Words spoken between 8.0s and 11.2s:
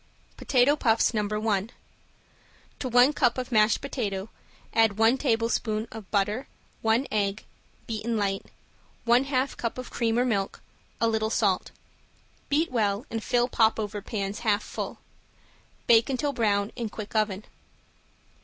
light, one half cup of cream or milk, a